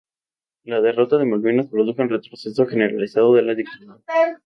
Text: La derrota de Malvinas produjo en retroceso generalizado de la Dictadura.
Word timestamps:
La 0.63 0.81
derrota 0.81 1.19
de 1.19 1.27
Malvinas 1.27 1.67
produjo 1.67 2.01
en 2.01 2.09
retroceso 2.09 2.65
generalizado 2.65 3.35
de 3.35 3.41
la 3.43 3.53
Dictadura. 3.53 3.99